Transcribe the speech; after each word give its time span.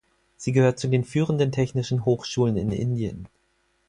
Sie 0.35 0.51
gehört 0.51 0.79
zu 0.79 0.87
den 0.87 1.03
führenden 1.03 1.51
technischen 1.51 2.05
Hochschulen 2.05 2.57
in 2.57 2.71
Indien. 2.71 3.27